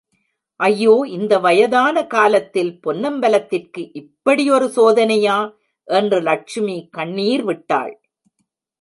ஐயோ 0.59 1.05
இந்த 1.07 1.33
வயதான 1.39 2.05
காலத்தில் 2.05 2.79
பொன்னம்பலத்திற்கு 2.87 3.83
இப்படியொரு 3.93 4.69
சோதனையா? 4.75 5.37
என்று 5.87 6.21
லட்சுமி 6.21 6.87
கண்ணீர் 6.91 7.43
விட்டாள். 7.43 7.93